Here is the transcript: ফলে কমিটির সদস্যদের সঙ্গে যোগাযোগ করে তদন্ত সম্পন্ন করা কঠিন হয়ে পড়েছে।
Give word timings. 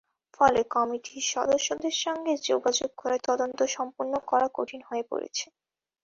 ফলে 0.33 0.61
কমিটির 0.71 1.23
সদস্যদের 1.33 1.95
সঙ্গে 2.03 2.33
যোগাযোগ 2.49 2.89
করে 2.97 3.17
তদন্ত 3.27 3.59
সম্পন্ন 3.75 4.13
করা 4.29 4.47
কঠিন 4.53 4.81
হয়ে 4.89 5.03
পড়েছে। 5.09 5.45